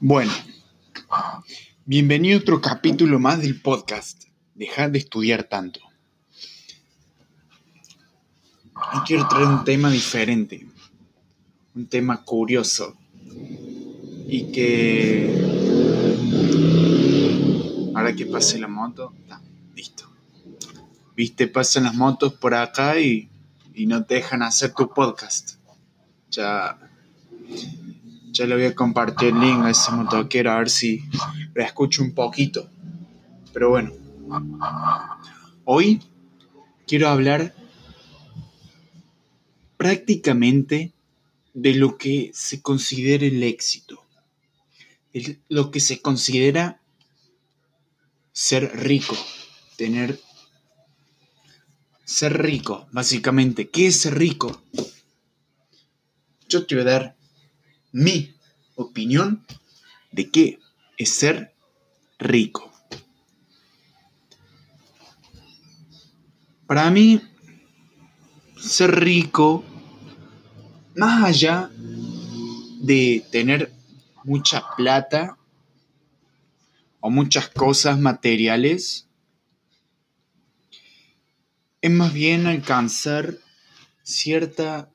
Bueno, 0.00 0.30
bienvenido 1.84 2.38
a 2.38 2.40
otro 2.40 2.60
capítulo 2.60 3.18
más 3.18 3.42
del 3.42 3.60
podcast. 3.60 4.26
Dejar 4.54 4.92
de 4.92 5.00
estudiar 5.00 5.42
tanto. 5.42 5.80
Quiero 9.04 9.26
traer 9.26 9.46
un 9.46 9.64
tema 9.64 9.90
diferente, 9.90 10.68
un 11.74 11.88
tema 11.88 12.22
curioso 12.22 12.96
y 14.28 14.52
que 14.52 15.34
ahora 17.92 18.14
que 18.14 18.26
pase 18.26 18.60
la 18.60 18.68
moto, 18.68 19.12
listo. 19.74 20.08
Viste, 21.16 21.48
pasan 21.48 21.82
las 21.82 21.96
motos 21.96 22.34
por 22.34 22.54
acá 22.54 23.00
y, 23.00 23.28
y 23.74 23.86
no 23.86 24.04
te 24.04 24.14
dejan 24.14 24.44
hacer 24.44 24.72
tu 24.74 24.94
podcast. 24.94 25.56
Ya 26.30 26.78
ya 28.38 28.46
le 28.46 28.54
voy 28.54 28.66
a 28.66 28.74
compartir 28.74 29.30
el 29.30 29.40
link 29.40 29.64
a 29.64 29.70
ese 29.70 29.90
motoquero 29.90 30.52
a 30.52 30.58
ver 30.58 30.70
si 30.70 31.02
lo 31.54 31.64
escucho 31.64 32.04
un 32.04 32.14
poquito. 32.14 32.70
Pero 33.52 33.70
bueno, 33.70 33.92
hoy 35.64 36.00
quiero 36.86 37.08
hablar 37.08 37.52
prácticamente 39.76 40.92
de 41.52 41.74
lo 41.74 41.98
que 41.98 42.30
se 42.32 42.62
considera 42.62 43.26
el 43.26 43.42
éxito, 43.42 44.04
lo 45.48 45.72
que 45.72 45.80
se 45.80 46.00
considera 46.00 46.80
ser 48.30 48.70
rico, 48.76 49.16
tener 49.76 50.20
ser 52.04 52.40
rico, 52.40 52.86
básicamente. 52.92 53.68
¿Qué 53.68 53.88
es 53.88 53.96
ser 53.96 54.16
rico? 54.16 54.62
Yo 56.48 56.64
te 56.64 56.76
voy 56.76 56.82
a 56.82 56.90
dar 56.90 57.17
mi 57.92 58.34
opinión 58.74 59.44
de 60.12 60.30
qué 60.30 60.58
es 60.96 61.10
ser 61.10 61.54
rico. 62.18 62.72
Para 66.66 66.90
mí, 66.90 67.20
ser 68.58 68.90
rico, 69.00 69.64
más 70.94 71.24
allá 71.24 71.70
de 72.80 73.24
tener 73.30 73.72
mucha 74.24 74.62
plata 74.76 75.38
o 77.00 77.10
muchas 77.10 77.48
cosas 77.48 77.98
materiales, 77.98 79.08
es 81.80 81.90
más 81.90 82.12
bien 82.12 82.46
alcanzar 82.46 83.38
cierta 84.02 84.90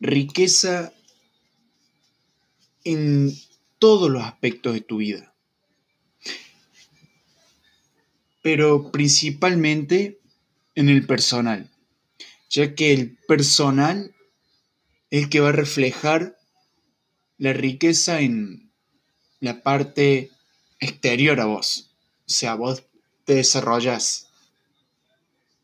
riqueza 0.00 0.92
en 2.84 3.32
todos 3.78 4.10
los 4.10 4.22
aspectos 4.22 4.74
de 4.74 4.80
tu 4.80 4.98
vida. 4.98 5.34
Pero 8.42 8.90
principalmente 8.90 10.20
en 10.74 10.88
el 10.88 11.06
personal, 11.06 11.70
ya 12.50 12.74
que 12.74 12.92
el 12.92 13.16
personal 13.28 14.14
es 15.10 15.24
el 15.24 15.28
que 15.28 15.40
va 15.40 15.50
a 15.50 15.52
reflejar 15.52 16.38
la 17.38 17.52
riqueza 17.52 18.20
en 18.20 18.72
la 19.40 19.62
parte 19.62 20.30
exterior 20.80 21.40
a 21.40 21.46
vos. 21.46 21.90
O 22.26 22.30
sea, 22.30 22.54
vos 22.54 22.84
te 23.24 23.34
desarrollas, 23.34 24.28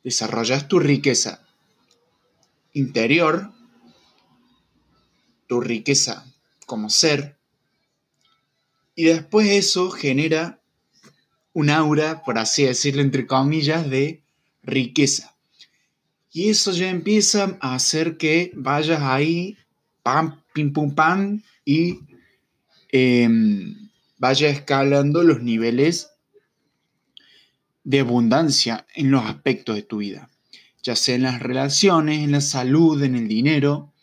desarrollas 0.02 0.68
tu 0.68 0.80
riqueza 0.80 1.46
interior, 2.72 3.52
tu 5.46 5.60
riqueza 5.60 6.26
como 6.68 6.90
ser. 6.90 7.38
Y 8.94 9.04
después 9.04 9.48
eso 9.48 9.90
genera 9.90 10.60
un 11.54 11.70
aura, 11.70 12.22
por 12.22 12.38
así 12.38 12.64
decirlo, 12.64 13.00
entre 13.02 13.26
comillas, 13.26 13.88
de 13.88 14.22
riqueza. 14.62 15.34
Y 16.30 16.50
eso 16.50 16.70
ya 16.72 16.90
empieza 16.90 17.56
a 17.60 17.74
hacer 17.74 18.18
que 18.18 18.52
vayas 18.54 19.00
ahí, 19.00 19.56
pam, 20.02 20.42
pim, 20.52 20.72
pum, 20.72 20.94
pam, 20.94 21.42
y 21.64 22.00
em, 22.92 23.88
vaya 24.18 24.48
escalando 24.48 25.22
los 25.22 25.42
niveles 25.42 26.10
de 27.82 28.00
abundancia 28.00 28.86
en 28.94 29.10
los 29.10 29.24
aspectos 29.24 29.74
de 29.74 29.82
tu 29.82 29.98
vida, 29.98 30.28
ya 30.82 30.94
sea 30.94 31.14
en 31.14 31.22
las 31.22 31.40
relaciones, 31.40 32.18
en 32.22 32.32
la 32.32 32.42
salud, 32.42 33.02
en 33.02 33.16
el 33.16 33.26
dinero, 33.26 33.94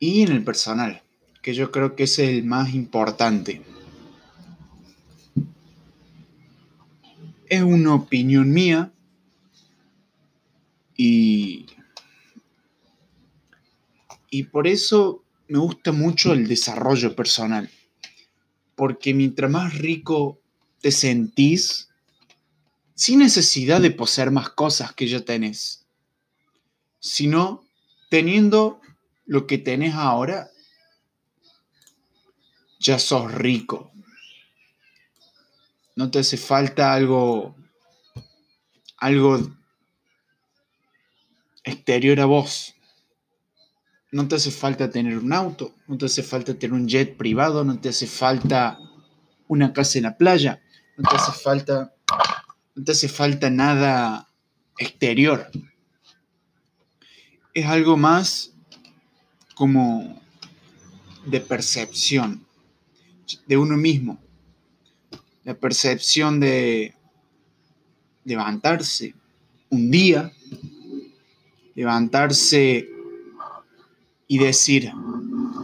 y 0.00 0.22
en 0.22 0.32
el 0.32 0.42
personal, 0.42 1.02
que 1.42 1.52
yo 1.52 1.70
creo 1.70 1.94
que 1.94 2.04
es 2.04 2.18
el 2.18 2.42
más 2.42 2.74
importante. 2.74 3.62
Es 7.46 7.62
una 7.62 7.94
opinión 7.94 8.50
mía 8.50 8.92
y, 10.96 11.66
y 14.30 14.44
por 14.44 14.66
eso 14.66 15.22
me 15.48 15.58
gusta 15.58 15.92
mucho 15.92 16.32
el 16.32 16.48
desarrollo 16.48 17.14
personal, 17.14 17.68
porque 18.76 19.12
mientras 19.12 19.50
más 19.50 19.76
rico 19.76 20.40
te 20.80 20.92
sentís, 20.92 21.90
sin 22.94 23.18
necesidad 23.18 23.82
de 23.82 23.90
poseer 23.90 24.30
más 24.30 24.48
cosas 24.50 24.94
que 24.94 25.06
ya 25.08 25.20
tenés, 25.20 25.84
sino 27.00 27.64
teniendo 28.08 28.80
lo 29.30 29.46
que 29.46 29.58
tenés 29.58 29.94
ahora, 29.94 30.50
ya 32.80 32.98
sos 32.98 33.32
rico. 33.32 33.92
No 35.94 36.10
te 36.10 36.18
hace 36.18 36.36
falta 36.36 36.92
algo, 36.92 37.54
algo 38.96 39.38
exterior 41.62 42.18
a 42.18 42.24
vos. 42.24 42.74
No 44.10 44.26
te 44.26 44.34
hace 44.34 44.50
falta 44.50 44.90
tener 44.90 45.16
un 45.16 45.32
auto, 45.32 45.76
no 45.86 45.96
te 45.96 46.06
hace 46.06 46.24
falta 46.24 46.58
tener 46.58 46.74
un 46.74 46.88
jet 46.88 47.16
privado, 47.16 47.62
no 47.62 47.80
te 47.80 47.90
hace 47.90 48.08
falta 48.08 48.80
una 49.46 49.72
casa 49.72 49.98
en 49.98 50.04
la 50.04 50.16
playa, 50.16 50.60
no 50.96 51.08
te 51.08 51.14
hace 51.14 51.30
falta, 51.40 51.94
no 52.74 52.82
te 52.82 52.90
hace 52.90 53.08
falta 53.08 53.48
nada 53.48 54.28
exterior. 54.76 55.48
Es 57.54 57.66
algo 57.66 57.96
más 57.96 58.56
como 59.60 60.18
de 61.26 61.38
percepción 61.38 62.46
de 63.46 63.58
uno 63.58 63.76
mismo. 63.76 64.18
La 65.44 65.52
percepción 65.52 66.40
de 66.40 66.94
levantarse 68.24 69.12
un 69.68 69.90
día, 69.90 70.32
levantarse 71.74 72.88
y 74.26 74.38
decir 74.38 74.92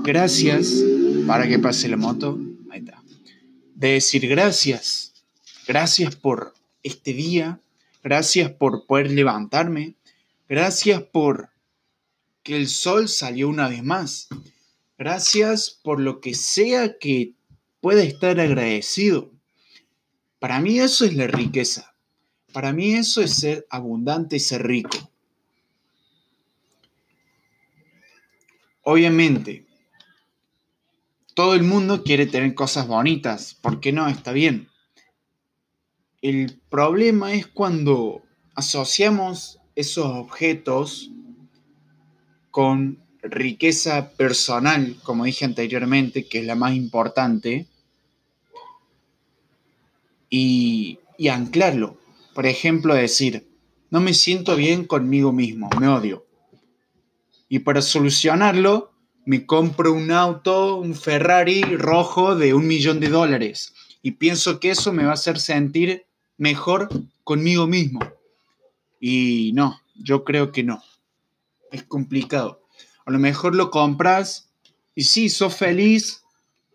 gracias 0.03 0.75
para 1.27 1.49
que 1.49 1.59
pase 1.59 1.89
la 1.89 1.97
moto. 1.97 2.39
Ahí 2.71 2.81
está. 2.81 3.03
De 3.77 3.93
decir 3.93 4.29
gracias. 4.29 5.15
Gracias 5.67 6.17
por 6.17 6.53
este 6.83 7.15
día. 7.15 7.61
Gracias 8.05 8.51
por 8.51 8.85
poder 8.85 9.11
levantarme. 9.11 9.95
Gracias 10.51 11.01
por 11.01 11.56
que 12.47 12.57
el 12.57 12.69
sol 12.69 13.09
salió 13.09 13.49
una 13.49 13.69
vez 13.69 13.83
más. 13.83 14.29
Gracias 14.97 15.81
por 15.83 15.99
lo 15.99 16.21
que 16.21 16.33
sea 16.33 16.97
que 16.97 17.34
pueda 17.81 18.05
estar 18.05 18.39
agradecido. 18.39 19.33
Para 20.39 20.61
mí 20.61 20.79
eso 20.79 21.05
es 21.05 21.17
la 21.17 21.27
riqueza. 21.27 21.97
Para 22.53 22.73
mí 22.73 22.95
eso 22.95 23.21
es 23.21 23.35
ser 23.35 23.67
abundante 23.69 24.37
y 24.37 24.39
ser 24.39 24.65
rico. 24.65 25.11
Obviamente, 28.83 29.67
todo 31.35 31.55
el 31.55 31.65
mundo 31.65 32.05
quiere 32.05 32.26
tener 32.26 32.55
cosas 32.55 32.87
bonitas. 32.87 33.55
¿Por 33.55 33.81
qué 33.81 33.91
no? 33.91 34.06
Está 34.06 34.31
bien. 34.31 34.69
El 36.23 36.61
problema 36.70 37.35
es 37.35 37.49
cuando 37.49 38.23
asociamos 38.55 39.59
esos 39.75 40.06
objetos 40.06 41.11
con 42.56 43.05
riqueza 43.23 44.12
personal, 44.12 44.97
como 45.03 45.26
dije 45.26 45.44
anteriormente, 45.44 46.26
que 46.26 46.38
es 46.38 46.47
la 46.47 46.55
más 46.55 46.75
importante, 46.75 47.67
y, 50.31 50.99
anclarlo. 51.31 51.99
Por 52.35 52.47
ejemplo, 52.47 52.94
decir, 52.94 53.47
no 53.91 54.00
me 54.00 54.14
siento 54.14 54.56
bien 54.56 54.87
conmigo 54.87 55.35
mismo, 55.35 55.69
me 55.79 55.87
odio. 55.87 56.25
Y 57.50 57.58
para 57.58 57.82
solucionarlo, 57.82 58.91
me 59.26 59.44
compro 59.44 59.93
un 59.93 60.11
auto, 60.11 60.76
un 60.76 60.94
Ferrari 60.94 61.61
rojo 61.61 62.37
de 62.37 62.55
un 62.55 62.67
millón 62.67 63.00
de 63.00 63.11
dólares. 63.11 63.75
Y 64.00 64.12
pienso 64.12 64.61
que 64.61 64.70
eso 64.70 64.94
me 64.94 65.05
va 65.05 65.11
a 65.11 65.20
hacer 65.20 65.38
sentir 65.41 66.06
mejor 66.38 66.88
conmigo 67.23 67.67
mismo. 67.67 68.00
Y 68.99 69.53
no, 69.53 69.79
yo 69.94 70.25
creo 70.25 70.53
que 70.53 70.62
no 70.62 70.82
es 71.73 71.83
complicado. 71.85 72.63
A 73.05 73.11
lo 73.11 73.19
mejor 73.19 73.55
lo 73.55 73.71
compras 73.71 74.51
y 74.95 75.05
sí, 75.05 75.29
sos 75.29 75.55
feliz 75.57 76.23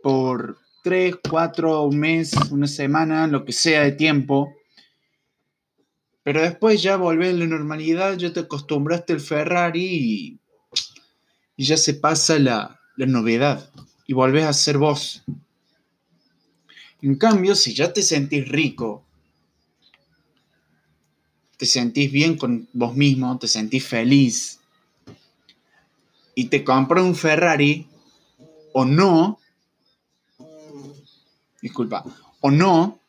por 0.02 0.58
tres, 0.84 1.16
cuatro, 1.30 1.84
un 1.84 2.00
mes, 2.00 2.34
una 2.50 2.68
semana, 2.68 3.28
lo 3.28 3.44
que 3.46 3.52
sea 3.52 3.82
de 3.82 3.92
tiempo. 3.92 4.56
Pero 6.24 6.42
después 6.42 6.82
ya 6.82 6.98
volvés 6.98 7.34
a 7.34 7.38
la 7.38 7.48
normalidad, 7.48 8.18
ya 8.18 8.32
te 8.32 8.42
acostumbraste 8.42 9.14
al 9.14 9.20
Ferrari 9.20 9.86
y, 9.86 10.40
y 11.58 11.66
ya 11.66 11.78
se 11.78 11.96
pasa 11.96 12.40
la, 12.40 12.80
la 12.96 13.06
novedad 13.06 13.70
y 14.08 14.14
volvés 14.14 14.46
a 14.46 14.54
ser 14.54 14.78
vos. 14.78 15.24
En 17.02 17.16
cambio, 17.16 17.56
si 17.56 17.74
ya 17.74 17.92
te 17.92 18.04
sentís 18.04 18.48
rico, 18.48 19.04
te 21.58 21.66
sentís 21.66 22.12
bien 22.12 22.38
con 22.38 22.70
vos 22.74 22.96
mismo, 22.96 23.38
te 23.38 23.48
sentís 23.48 23.86
feliz 23.86 24.61
y 26.36 26.46
te 26.46 26.64
compras 26.64 27.04
un 27.04 27.16
Ferrari 27.16 27.88
o 28.74 28.86
no, 28.86 29.40
disculpa, 31.62 32.04
o 32.40 32.52
no, 32.52 33.00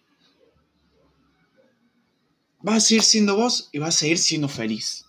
vas 2.61 2.77
a 2.77 2.81
seguir 2.81 3.03
siendo 3.03 3.37
vos 3.37 3.69
y 3.73 3.79
vas 3.79 3.97
a 3.97 3.99
seguir 3.99 4.19
siendo 4.19 4.49
feliz. 4.49 5.07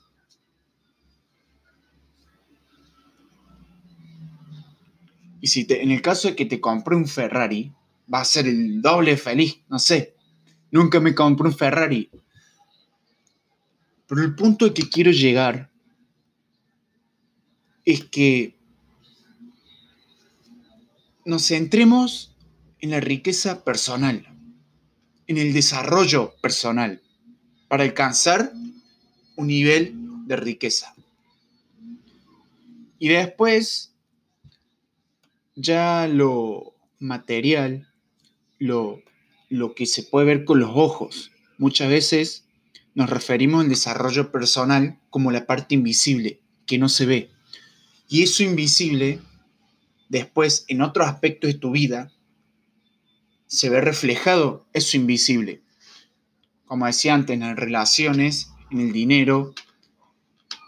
Y 5.42 5.48
si 5.48 5.66
te, 5.66 5.84
en 5.84 5.92
el 5.92 6.02
caso 6.02 6.30
de 6.30 6.36
que 6.38 6.46
te 6.46 6.62
compre 6.62 6.96
un 6.96 7.06
Ferrari, 7.06 7.74
va 8.12 8.22
a 8.22 8.26
ser 8.26 8.48
el 8.48 8.82
doble 8.82 9.18
feliz, 9.18 9.60
no 9.68 9.78
sé. 9.78 10.16
Nunca 10.72 11.02
me 11.02 11.14
compré 11.14 11.48
un 11.48 11.54
Ferrari. 11.54 12.10
Pero 14.08 14.22
el 14.22 14.36
punto 14.36 14.74
que 14.74 14.88
quiero 14.88 15.12
llegar 15.12 15.73
es 17.86 18.04
que 18.06 18.56
nos 21.26 21.48
centremos 21.48 22.36
en 22.80 22.92
la 22.92 23.00
riqueza 23.00 23.64
personal, 23.64 24.28
en 25.28 25.38
el 25.38 25.54
desarrollo 25.54 26.34
personal, 26.42 27.02
para 27.68 27.84
alcanzar 27.84 28.52
un 29.36 29.48
nivel 29.48 29.96
de 30.28 30.36
riqueza. 30.36 30.94
Y 33.00 33.10
después, 33.10 33.94
ya 35.56 36.08
lo 36.08 36.76
material, 37.00 37.90
lo, 38.60 39.02
lo 39.50 39.76
que 39.76 39.86
se 39.86 40.04
puede 40.04 40.26
ver 40.26 40.46
con 40.46 40.60
los 40.60 40.72
ojos. 40.74 41.32
Muchas 41.58 41.90
veces 41.90 42.46
nos 42.96 43.10
referimos 43.10 43.64
al 43.64 43.70
desarrollo 43.70 44.32
personal 44.32 45.00
como 45.10 45.32
la 45.32 45.46
parte 45.46 45.76
invisible, 45.76 46.40
que 46.66 46.78
no 46.78 46.90
se 46.90 47.06
ve. 47.06 47.30
Y 48.08 48.24
eso 48.24 48.44
invisible, 48.44 49.20
después 50.10 50.66
en 50.68 50.82
otros 50.82 51.08
aspectos 51.08 51.54
de 51.54 51.60
tu 51.60 51.72
vida, 51.72 52.12
se 53.48 53.70
ve 53.70 53.82
reflejado 53.82 54.68
eso 54.74 54.98
invisible. 54.98 55.62
Como 56.66 56.86
decía 56.86 57.14
antes, 57.14 57.36
en 57.36 57.42
las 57.42 57.56
relaciones, 57.56 58.50
en 58.72 58.80
el 58.80 58.92
dinero, 58.92 59.54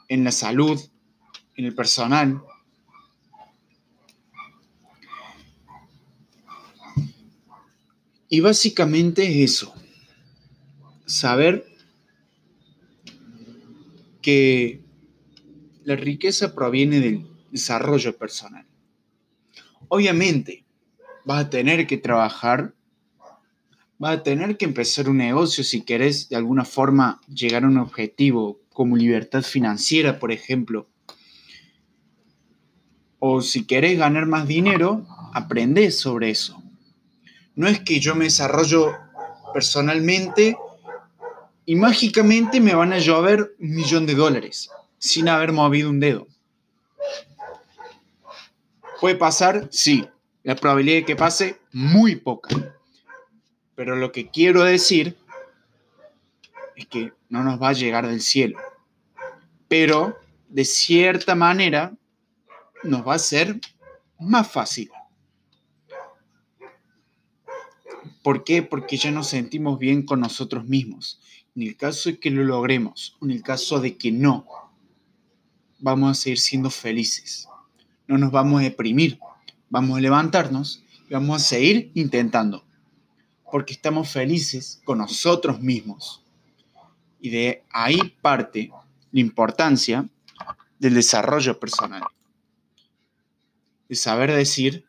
en 0.08 0.24
la 0.24 0.32
salud, 0.32 0.80
en 1.56 1.66
el 1.66 1.74
personal. 1.74 2.42
Y 8.30 8.40
básicamente 8.40 9.24
es 9.24 9.52
eso. 9.52 9.74
Saber 11.06 11.66
que 14.22 14.85
la 15.86 15.96
riqueza 15.96 16.56
proviene 16.56 17.00
del 17.00 17.28
desarrollo 17.52 18.18
personal. 18.18 18.66
Obviamente, 19.88 20.66
vas 21.26 21.46
a 21.46 21.50
tener 21.52 21.86
que 21.86 21.98
trabajar, 21.98 22.74
vas 24.00 24.18
a 24.18 24.24
tener 24.24 24.58
que 24.58 24.66
empezar 24.66 25.08
un 25.08 25.18
negocio 25.18 25.64
si 25.64 25.82
querés 25.82 26.28
de 26.28 26.38
alguna 26.38 26.66
forma 26.66 27.22
llegar 27.28 27.64
a 27.64 27.68
un 27.68 27.78
objetivo 27.78 28.60
como 28.74 28.98
libertad 28.98 29.44
financiera, 29.44 30.18
por 30.18 30.32
ejemplo. 30.32 30.90
O 33.20 33.42
si 33.42 33.66
querés 33.66 34.00
ganar 34.00 34.26
más 34.26 34.48
dinero, 34.48 35.06
aprende 35.34 35.92
sobre 35.92 36.32
eso. 36.32 36.64
No 37.54 37.68
es 37.68 37.80
que 37.80 38.00
yo 38.00 38.16
me 38.16 38.26
desarrollo 38.26 38.92
personalmente 39.54 40.58
y 41.64 41.76
mágicamente 41.76 42.60
me 42.60 42.74
van 42.74 42.92
a 42.92 42.98
llover 42.98 43.56
un 43.60 43.76
millón 43.76 44.08
de 44.08 44.16
dólares 44.16 44.72
sin 45.06 45.30
haber 45.30 45.52
movido 45.52 45.90
un 45.90 46.00
dedo. 46.00 46.28
¿Puede 49.00 49.16
pasar? 49.16 49.68
Sí. 49.72 50.08
La 50.44 50.56
probabilidad 50.56 50.98
de 50.98 51.06
que 51.06 51.16
pase, 51.16 51.60
muy 51.72 52.16
poca. 52.16 52.50
Pero 53.76 53.96
lo 53.96 54.12
que 54.12 54.30
quiero 54.30 54.64
decir 54.64 55.18
es 56.76 56.88
que 56.88 57.14
no 57.30 57.44
nos 57.44 57.62
va 57.62 57.70
a 57.70 57.74
llegar 57.74 58.08
del 58.08 58.22
cielo. 58.22 58.58
Pero, 59.68 60.18
de 60.50 60.66
cierta 60.66 61.36
manera, 61.36 61.94
nos 62.84 63.08
va 63.08 63.16
a 63.16 63.20
ser 63.20 63.60
más 64.20 64.52
fácil. 64.52 64.90
¿Por 68.24 68.44
qué? 68.44 68.64
Porque 68.64 68.98
ya 68.98 69.12
nos 69.12 69.28
sentimos 69.28 69.78
bien 69.78 70.04
con 70.04 70.20
nosotros 70.20 70.66
mismos. 70.66 71.20
En 71.56 71.62
el 71.64 71.78
caso 71.78 72.10
de 72.10 72.20
que 72.20 72.32
lo 72.32 72.44
logremos, 72.44 73.18
en 73.22 73.32
el 73.32 73.44
caso 73.44 73.80
de 73.80 73.98
que 73.98 74.12
no, 74.12 74.48
vamos 75.86 76.10
a 76.10 76.20
seguir 76.20 76.40
siendo 76.40 76.72
felices. 76.72 77.48
No 78.08 78.18
nos 78.18 78.32
vamos 78.32 78.60
a 78.60 78.64
deprimir, 78.64 79.20
vamos 79.70 79.96
a 79.96 80.02
levantarnos 80.02 80.84
y 81.08 81.14
vamos 81.14 81.36
a 81.36 81.46
seguir 81.46 81.92
intentando. 81.94 82.66
Porque 83.52 83.74
estamos 83.74 84.10
felices 84.10 84.82
con 84.84 84.98
nosotros 84.98 85.62
mismos. 85.62 86.24
Y 87.22 87.30
de 87.30 87.64
ahí 87.72 88.00
parte 88.20 88.72
la 89.12 89.20
importancia 89.20 90.10
del 90.80 90.96
desarrollo 90.96 91.60
personal. 91.60 92.02
De 93.88 93.96
saber 93.96 94.34
decir, 94.34 94.88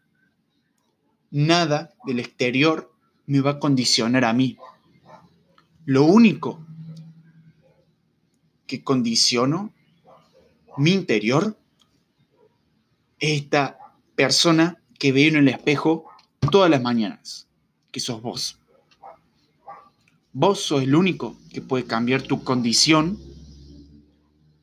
nada 1.31 1.93
del 2.07 2.21
exterior 2.21 2.91
me 3.27 3.43
va 3.43 3.51
a 3.51 3.61
condicionar 3.61 4.25
a 4.25 4.33
mí. 4.33 4.57
Lo 5.85 6.05
único 6.05 6.65
que 8.67 8.83
condiciono 8.83 9.76
mi 10.77 10.93
interior 10.93 11.59
es 13.19 13.43
esta 13.43 13.79
persona 14.15 14.83
que 14.99 15.13
veo 15.13 15.29
en 15.29 15.37
el 15.37 15.49
espejo 15.49 16.07
todas 16.51 16.71
las 16.71 16.83
mañanas, 16.83 17.49
que 17.91 18.01
sos 18.01 18.21
vos. 18.23 18.59
Vos 20.33 20.61
sos 20.61 20.83
el 20.83 20.95
único 20.95 21.37
que 21.51 21.63
puede 21.63 21.85
cambiar 21.85 22.23
tu 22.23 22.45
condición 22.45 23.19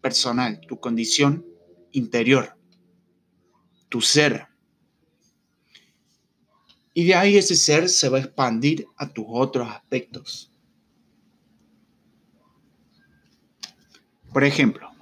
personal, 0.02 0.62
tu 0.68 0.80
condición 0.80 1.46
interior, 1.92 2.56
tu 3.90 4.02
ser. 4.02 4.48
Y 6.94 7.06
de 7.06 7.16
ahí 7.16 7.38
ese 7.38 7.56
ser 7.56 7.90
se 7.90 8.10
va 8.10 8.18
a 8.18 8.22
expandir 8.22 8.86
a 8.98 9.10
tus 9.10 9.26
otros 9.28 9.68
aspectos. 9.70 10.52
Por 14.32 14.44
ejemplo, 14.44 14.93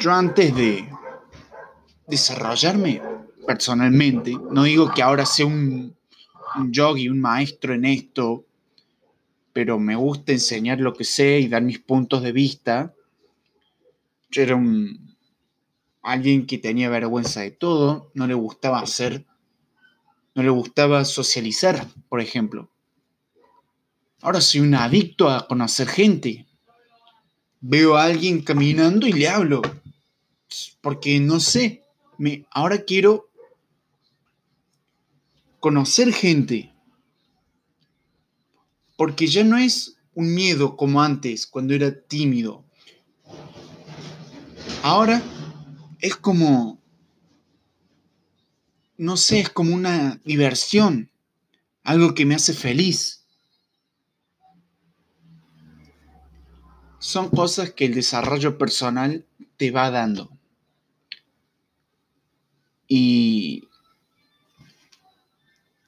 yo 0.00 0.12
antes 0.12 0.54
de 0.54 0.88
desarrollarme 2.06 3.02
personalmente, 3.46 4.36
no 4.50 4.64
digo 4.64 4.92
que 4.92 5.02
ahora 5.02 5.26
sea 5.26 5.46
un, 5.46 5.96
un 6.56 6.72
yogi, 6.72 7.08
un 7.08 7.20
maestro 7.20 7.74
en 7.74 7.84
esto, 7.84 8.44
pero 9.52 9.78
me 9.78 9.96
gusta 9.96 10.32
enseñar 10.32 10.80
lo 10.80 10.94
que 10.94 11.04
sé 11.04 11.40
y 11.40 11.48
dar 11.48 11.62
mis 11.62 11.78
puntos 11.78 12.22
de 12.22 12.32
vista. 12.32 12.94
Yo 14.30 14.42
era 14.42 14.56
un 14.56 15.16
alguien 16.02 16.46
que 16.46 16.58
tenía 16.58 16.88
vergüenza 16.88 17.40
de 17.40 17.50
todo, 17.50 18.10
no 18.14 18.26
le 18.26 18.34
gustaba 18.34 18.80
hacer 18.80 19.26
no 20.38 20.44
le 20.44 20.50
gustaba 20.50 21.04
socializar, 21.04 21.84
por 22.08 22.20
ejemplo. 22.20 22.70
Ahora 24.22 24.40
soy 24.40 24.60
un 24.60 24.72
adicto 24.76 25.28
a 25.28 25.48
conocer 25.48 25.88
gente. 25.88 26.46
Veo 27.60 27.96
a 27.96 28.04
alguien 28.04 28.42
caminando 28.42 29.08
y 29.08 29.14
le 29.14 29.28
hablo. 29.28 29.62
Porque 30.88 31.20
no 31.20 31.38
sé, 31.38 31.82
me, 32.16 32.46
ahora 32.50 32.78
quiero 32.78 33.28
conocer 35.60 36.14
gente. 36.14 36.72
Porque 38.96 39.26
ya 39.26 39.44
no 39.44 39.58
es 39.58 39.98
un 40.14 40.32
miedo 40.32 40.78
como 40.78 41.02
antes, 41.02 41.46
cuando 41.46 41.74
era 41.74 42.00
tímido. 42.00 42.64
Ahora 44.82 45.20
es 46.00 46.16
como 46.16 46.80
no 48.96 49.18
sé, 49.18 49.40
es 49.40 49.50
como 49.50 49.74
una 49.74 50.22
diversión, 50.24 51.10
algo 51.82 52.14
que 52.14 52.24
me 52.24 52.34
hace 52.34 52.54
feliz. 52.54 53.26
Son 56.98 57.28
cosas 57.28 57.72
que 57.72 57.84
el 57.84 57.94
desarrollo 57.94 58.56
personal 58.56 59.26
te 59.58 59.70
va 59.70 59.90
dando. 59.90 60.37
Y 62.88 63.68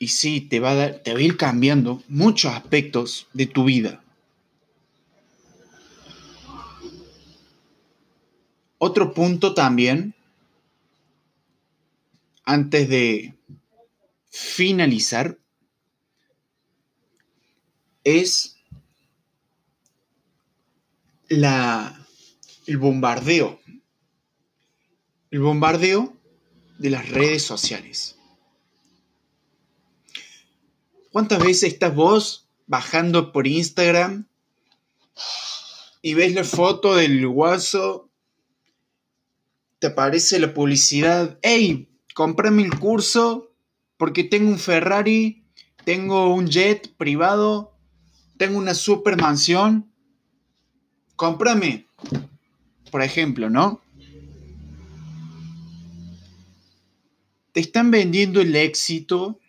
Y 0.03 0.09
sí, 0.09 0.41
te 0.41 0.61
va, 0.61 0.83
a 0.83 1.03
te 1.03 1.13
va 1.13 1.19
a 1.19 1.23
ir 1.23 1.37
cambiando 1.37 2.03
muchos 2.09 2.55
aspectos 2.55 3.27
de 3.35 3.45
tu 3.45 3.65
vida. 3.65 4.03
Otro 8.79 9.13
punto 9.13 9.53
también, 9.53 10.15
antes 12.47 12.89
de 12.89 13.35
finalizar, 14.31 15.37
es 18.03 18.57
la, 21.29 21.95
el 22.67 22.79
bombardeo. 22.79 23.61
El 25.31 25.41
bombardeo 25.41 26.17
de 26.81 26.89
las 26.89 27.11
redes 27.11 27.43
sociales. 27.43 28.17
¿Cuántas 31.13 31.39
veces 31.39 31.75
estás 31.75 31.95
vos 31.95 32.49
bajando 32.67 33.33
por 33.33 33.47
Instagram 33.47 34.27
y 36.01 36.15
ves 36.15 36.35
la 36.35 36.45
foto 36.45 36.95
del 36.95 37.27
guaso 37.29 38.09
te 39.79 39.89
aparece 39.89 40.39
la 40.39 40.55
publicidad, 40.55 41.39
hey, 41.43 41.89
cómprame 42.15 42.63
el 42.63 42.79
curso 42.79 43.53
porque 43.99 44.25
tengo 44.25 44.51
un 44.51 44.59
Ferrari, 44.59 45.45
tengo 45.85 46.35
un 46.35 46.49
jet 46.49 46.95
privado, 46.97 47.75
tengo 48.39 48.57
una 48.57 48.73
super 48.73 49.21
mansión, 49.21 49.91
cómprame, 51.17 51.89
por 52.91 53.03
ejemplo, 53.03 53.51
¿no? 53.51 53.83
Te 57.53 57.61
están 57.61 57.91
vendiendo 57.91 58.41
el 58.41 58.55
éxito, 58.55 59.41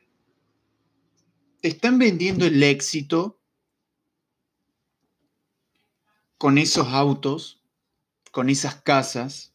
te 1.62 1.68
están 1.68 2.00
vendiendo 2.00 2.46
el 2.46 2.62
éxito 2.64 3.40
con 6.38 6.58
esos 6.58 6.88
autos, 6.88 7.62
con 8.32 8.50
esas 8.50 8.82
casas, 8.82 9.54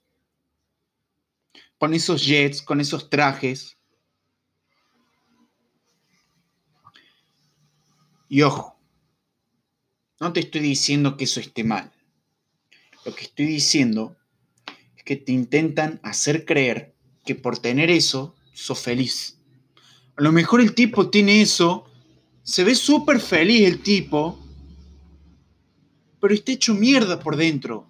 con 1.78 1.94
esos 1.94 2.24
jets, 2.24 2.62
con 2.62 2.80
esos 2.80 3.10
trajes. 3.10 3.76
Y 8.28 8.42
ojo, 8.42 8.78
no 10.20 10.32
te 10.32 10.40
estoy 10.40 10.60
diciendo 10.60 11.16
que 11.16 11.24
eso 11.24 11.40
esté 11.40 11.64
mal. 11.64 11.92
Lo 13.04 13.14
que 13.14 13.24
estoy 13.24 13.46
diciendo 13.46 14.16
es 14.96 15.04
que 15.04 15.16
te 15.16 15.32
intentan 15.32 16.00
hacer 16.02 16.44
creer 16.44 16.95
que 17.26 17.34
por 17.34 17.58
tener 17.58 17.90
eso 17.90 18.34
sos 18.54 18.78
feliz. 18.78 19.36
A 20.16 20.22
lo 20.22 20.32
mejor 20.32 20.62
el 20.62 20.74
tipo 20.74 21.10
tiene 21.10 21.42
eso, 21.42 21.84
se 22.42 22.64
ve 22.64 22.74
súper 22.74 23.20
feliz 23.20 23.66
el 23.66 23.82
tipo, 23.82 24.38
pero 26.20 26.32
está 26.32 26.52
hecho 26.52 26.74
mierda 26.74 27.20
por 27.20 27.36
dentro. 27.36 27.86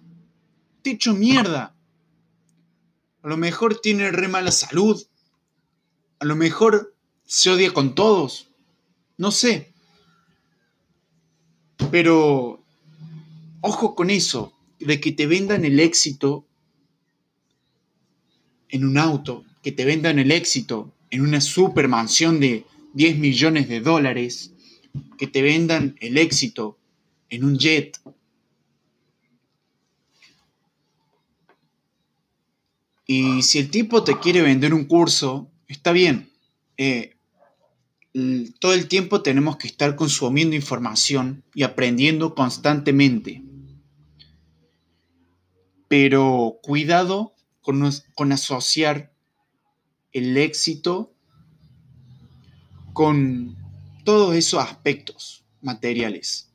Está 0.77 0.89
hecho 0.89 1.13
mierda. 1.13 1.75
A 3.21 3.27
lo 3.27 3.37
mejor 3.37 3.79
tiene 3.79 4.11
re 4.11 4.27
mala 4.27 4.51
salud. 4.51 5.01
A 6.19 6.25
lo 6.25 6.35
mejor 6.35 6.95
se 7.25 7.51
odia 7.51 7.71
con 7.71 7.95
todos. 7.95 8.49
No 9.17 9.31
sé. 9.31 9.73
Pero 11.91 12.63
ojo 13.61 13.95
con 13.95 14.09
eso, 14.09 14.53
de 14.79 14.99
que 14.99 15.11
te 15.11 15.27
vendan 15.27 15.63
el 15.65 15.79
éxito 15.79 16.46
en 18.69 18.85
un 18.85 18.97
auto, 18.97 19.43
que 19.63 19.71
te 19.71 19.85
vendan 19.85 20.19
el 20.19 20.31
éxito 20.31 20.93
en 21.09 21.21
una 21.21 21.41
super 21.41 21.87
mansión 21.87 22.39
de 22.39 22.65
10 22.93 23.17
millones 23.17 23.69
de 23.69 23.81
dólares, 23.81 24.51
que 25.17 25.27
te 25.27 25.41
vendan 25.41 25.95
el 25.99 26.17
éxito 26.17 26.77
en 27.29 27.43
un 27.43 27.57
jet, 27.57 27.99
Y 33.07 33.41
si 33.41 33.59
el 33.59 33.71
tipo 33.71 34.03
te 34.03 34.19
quiere 34.19 34.41
vender 34.41 34.73
un 34.73 34.83
curso, 34.83 35.49
está 35.69 35.93
bien. 35.93 36.29
Eh, 36.75 37.15
todo 38.59 38.73
el 38.73 38.89
tiempo 38.89 39.21
tenemos 39.21 39.55
que 39.55 39.67
estar 39.67 39.95
consumiendo 39.95 40.57
información 40.57 41.43
y 41.55 41.63
aprendiendo 41.63 42.35
constantemente. 42.35 43.41
Pero 45.87 46.59
cuidado 46.61 47.33
con, 48.15 48.31
asociar 48.31 49.11
el 50.13 50.37
éxito 50.37 51.13
con 52.93 53.57
todos 54.05 54.35
esos 54.35 54.63
aspectos 54.63 55.43
materiales. 55.59 56.49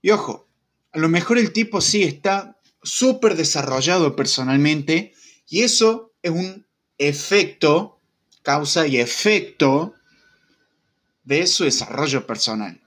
Y 0.00 0.10
ojo, 0.10 0.48
a 0.92 0.98
lo 0.98 1.10
mejor 1.10 1.36
el 1.36 1.52
tipo 1.52 1.82
sí 1.82 2.02
está 2.02 2.58
súper 2.82 3.36
desarrollado 3.36 4.16
personalmente 4.16 5.12
y 5.46 5.60
eso 5.60 6.14
es 6.22 6.30
un 6.30 6.66
efecto, 6.96 8.00
causa 8.42 8.86
y 8.86 8.96
efecto 8.96 9.92
de 11.24 11.46
su 11.46 11.64
desarrollo 11.64 12.26
personal. 12.26 12.80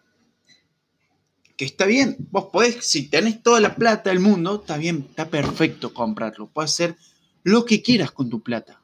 Que 1.61 1.65
está 1.65 1.85
bien, 1.85 2.17
vos 2.31 2.45
podés, 2.51 2.83
si 2.83 3.07
tenés 3.07 3.43
toda 3.43 3.59
la 3.59 3.75
plata 3.75 4.09
del 4.09 4.19
mundo, 4.19 4.61
está 4.61 4.77
bien, 4.77 5.05
está 5.07 5.29
perfecto 5.29 5.93
comprarlo, 5.93 6.49
puedes 6.49 6.71
hacer 6.71 6.97
lo 7.43 7.65
que 7.65 7.83
quieras 7.83 8.09
con 8.09 8.31
tu 8.31 8.41
plata. 8.41 8.81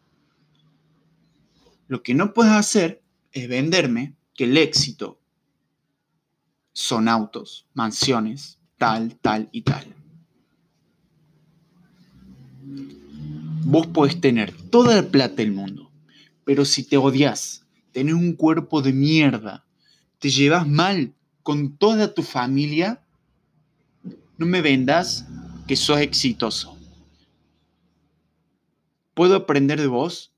Lo 1.87 2.03
que 2.03 2.13
no 2.13 2.35
puedes 2.35 2.53
hacer 2.53 3.01
es 3.31 3.49
venderme 3.49 4.13
que 4.35 4.43
el 4.43 4.55
éxito 4.57 5.19
son 6.71 7.07
autos, 7.07 7.65
mansiones, 7.73 8.59
tal, 8.77 9.17
tal 9.21 9.49
y 9.51 9.63
tal. 9.63 9.95
Vos 13.63 13.87
podés 13.87 14.21
tener 14.21 14.53
toda 14.69 14.97
la 14.97 15.09
plata 15.09 15.37
del 15.37 15.51
mundo, 15.51 15.91
pero 16.45 16.63
si 16.63 16.83
te 16.83 16.97
odias, 16.97 17.65
tenés 17.91 18.13
un 18.13 18.33
cuerpo 18.33 18.83
de 18.83 18.93
mierda, 18.93 19.65
te 20.19 20.29
llevas 20.29 20.67
mal 20.67 21.15
con 21.47 21.77
toda 21.77 22.13
tu 22.13 22.23
familia, 22.23 23.07
no 24.37 24.45
me 24.45 24.61
vendas 24.61 25.25
que 25.65 25.77
sos 25.77 26.01
exitoso. 26.01 26.77
¿Puedo 29.13 29.33
aprender 29.33 29.79
de 29.79 29.87
vos? 29.87 30.33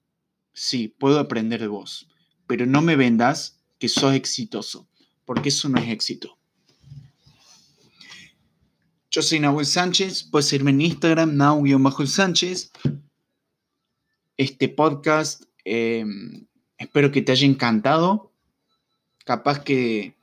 Sí, 0.53 0.87
puedo 0.87 1.17
aprender 1.17 1.61
de 1.61 1.67
vos, 1.67 2.07
pero 2.45 2.67
no 2.67 2.83
me 2.83 2.95
vendas 2.95 3.59
que 3.79 3.89
sos 3.89 4.13
exitoso, 4.13 4.87
porque 5.25 5.49
eso 5.49 5.67
no 5.67 5.79
es 5.79 5.89
éxito. 5.89 6.37
Yo 9.09 9.23
soy 9.23 9.39
Nahuel 9.39 9.65
Sánchez, 9.65 10.29
puedes 10.29 10.53
irme 10.53 10.69
en 10.69 10.81
Instagram, 10.81 11.35
Nahu-Sánchez 11.35 12.69
este 14.37 14.69
podcast. 14.69 15.45
Eh, 15.65 16.05
espero 16.77 17.11
que 17.11 17.23
te 17.23 17.31
haya 17.31 17.47
encantado. 17.47 18.31
Capaz 19.25 19.63
que 19.63 20.18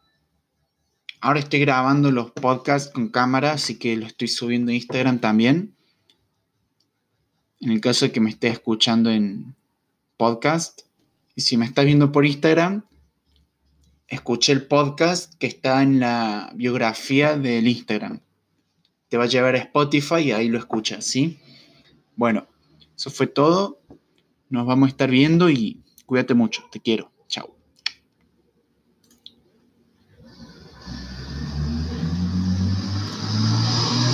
ahora 1.21 1.41
estoy 1.41 1.61
grabando 1.61 2.11
los 2.11 2.31
podcasts 2.31 2.93
con 2.93 3.09
cámara, 3.09 3.53
así 3.53 3.79
que 3.79 3.97
lo 3.97 4.07
estoy 4.07 4.29
subiendo 4.29 4.71
a 4.71 4.75
Instagram 4.75 5.21
también. 5.21 5.75
En 7.61 7.71
el 7.71 7.81
caso 7.81 8.07
de 8.07 8.13
que 8.13 8.21
me 8.21 8.31
estés 8.31 8.53
escuchando 8.53 9.11
en 9.11 9.55
podcast. 10.17 10.83
Y 11.35 11.43
si 11.43 11.57
me 11.57 11.67
estás 11.67 11.85
viendo 11.85 12.13
por 12.13 12.25
Instagram, 12.25 12.85
escuché 14.09 14.53
el 14.53 14.67
podcast 14.67 15.35
que 15.35 15.47
está 15.47 15.83
en 15.83 16.01
la 16.01 16.51
biografía 16.55 17.37
del 17.37 17.69
Instagram. 17.69 18.21
Te 19.09 19.17
va 19.17 19.25
a 19.25 19.29
llevar 19.29 19.55
a 19.55 19.59
Spotify 19.59 20.21
y 20.21 20.33
ahí 20.33 20.49
lo 20.49 20.59
escuchas, 20.59 21.05
¿sí? 21.05 21.39
Bueno, 22.17 22.47
eso 22.97 23.11
fue 23.11 23.27
todo. 23.27 23.81
Nos 24.49 24.67
vamos 24.67 24.89
a 24.89 24.91
estar 24.91 25.11
viendo 25.11 25.51
y 25.51 25.83
cuídate 26.07 26.35
mucho, 26.35 26.65
te 26.71 26.81
quiero. 26.81 27.16